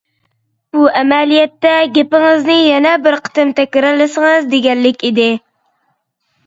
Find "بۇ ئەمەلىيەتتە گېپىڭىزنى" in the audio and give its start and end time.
0.75-2.57